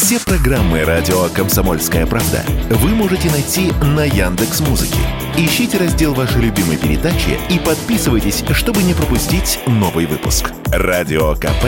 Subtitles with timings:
[0.00, 5.00] Все программы радио Комсомольская правда вы можете найти на Яндекс Музыке.
[5.36, 10.52] Ищите раздел вашей любимой передачи и подписывайтесь, чтобы не пропустить новый выпуск.
[10.66, 11.64] Радио КП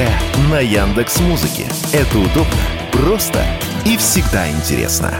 [0.48, 1.66] на Яндекс Музыке.
[1.92, 2.54] Это удобно,
[2.92, 3.44] просто
[3.84, 5.12] и всегда интересно.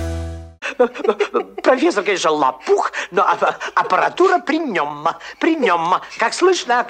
[1.64, 3.26] Профессор, конечно, лопух, но
[3.74, 5.08] аппаратура при нем.
[5.40, 5.96] При нем.
[6.16, 6.86] Как слышно?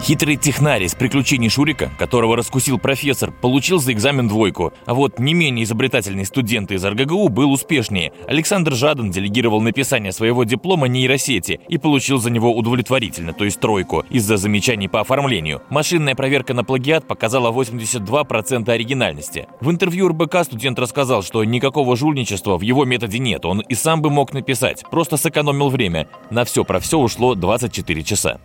[0.00, 4.72] Хитрый технарь из приключений Шурика, которого раскусил профессор, получил за экзамен двойку.
[4.86, 8.12] А вот не менее изобретательный студент из РГГУ был успешнее.
[8.26, 14.04] Александр Жадан делегировал написание своего диплома нейросети и получил за него удовлетворительно, то есть тройку,
[14.08, 15.62] из-за замечаний по оформлению.
[15.68, 19.48] Машинная проверка на плагиат показала 82% оригинальности.
[19.60, 24.00] В интервью РБК студент рассказал, что никакого жульничества в его методе нет, он и сам
[24.00, 26.08] бы мог написать, просто сэкономил время.
[26.30, 28.40] На все про все ушло 24 часа.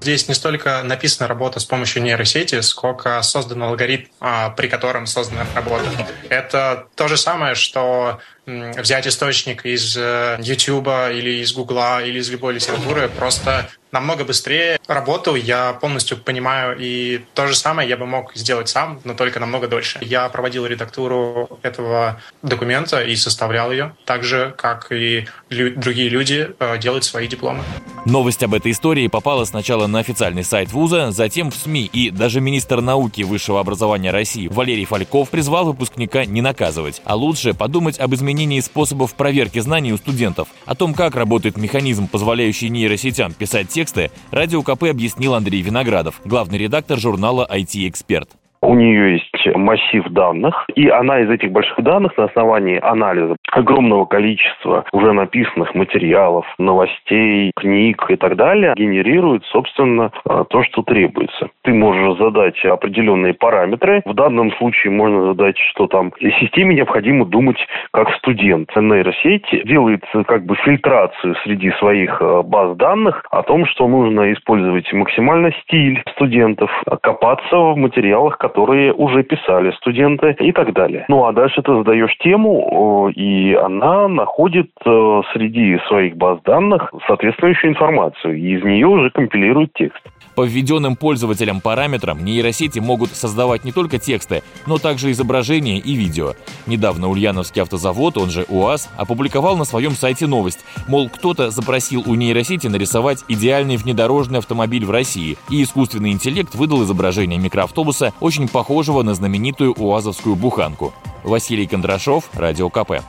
[0.00, 5.46] Здесь не столько написана работа с помощью нейросети, сколько создан алгоритм, а, при котором создана
[5.54, 5.84] работа.
[6.28, 12.30] Это то же самое, что взять источник из э, YouTube или из Google или из
[12.30, 18.06] любой литературы, просто намного быстрее работу, я полностью понимаю, и то же самое я бы
[18.06, 19.98] мог сделать сам, но только намного дольше.
[20.00, 26.78] Я проводил редактуру этого документа и составлял ее, так же, как и другие люди э,
[26.78, 27.64] делают свои дипломы.
[28.06, 32.40] Новость об этой истории попала сначала на официальный сайт вуза, затем в СМИ, и даже
[32.40, 38.14] министр науки высшего образования России Валерий Фальков призвал выпускника не наказывать, а лучше подумать об
[38.14, 40.46] изменении способов проверки знаний у студентов.
[40.66, 46.58] О том, как работает механизм, позволяющий нейросетям писать тексты, Радио КП объяснил Андрей Виноградов, главный
[46.58, 48.30] редактор журнала IT-эксперт.
[48.62, 54.06] У нее есть массив данных, и она из этих больших данных на основании анализа огромного
[54.06, 61.48] количества уже написанных материалов, новостей, книг и так далее генерирует, собственно, а, то, что требуется.
[61.62, 64.02] Ты можешь задать определенные параметры.
[64.04, 67.58] В данном случае можно задать, что там системе необходимо думать
[67.92, 68.70] как студент.
[68.76, 74.92] Нейросеть делает как бы фильтрацию среди своих а, баз данных о том, что нужно использовать
[74.92, 76.70] максимально стиль студентов,
[77.02, 81.04] копаться в материалах, которые уже писали студенты и так далее.
[81.08, 87.72] Ну а дальше ты задаешь тему, и она находит э, среди своих баз данных соответствующую
[87.72, 90.00] информацию, и из нее уже компилирует текст.
[90.36, 96.34] По введенным пользователям параметрам нейросети могут создавать не только тексты, но также изображения и видео.
[96.66, 102.14] Недавно Ульяновский автозавод, он же УАЗ, опубликовал на своем сайте новость, мол, кто-то запросил у
[102.14, 109.02] нейросети нарисовать идеальный внедорожный автомобиль в России, и искусственный интеллект выдал изображение микроавтобуса, очень похожего
[109.02, 110.92] на знаменитую УАЗовскую буханку.
[111.24, 113.00] Василий Кондрашов, Радио КП.